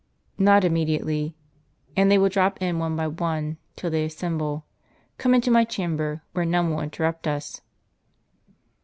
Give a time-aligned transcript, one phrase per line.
[0.39, 1.35] "ISTot immediately;
[1.95, 4.65] and they will drop in one by one; till they assemble,
[5.19, 7.61] come into my chamber, where none will interrupt us."